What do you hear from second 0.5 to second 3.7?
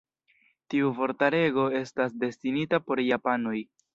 Tiu vortarego estas destinita por japanoj.